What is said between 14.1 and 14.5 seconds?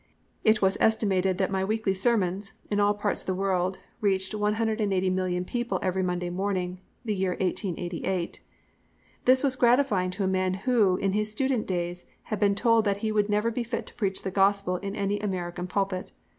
the